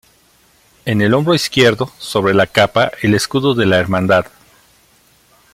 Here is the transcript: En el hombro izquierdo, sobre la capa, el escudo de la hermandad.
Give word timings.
En 0.85 0.99
el 1.03 1.13
hombro 1.13 1.35
izquierdo, 1.35 1.91
sobre 1.99 2.33
la 2.33 2.47
capa, 2.47 2.91
el 3.03 3.13
escudo 3.13 3.53
de 3.53 3.67
la 3.67 3.77
hermandad. 3.77 4.25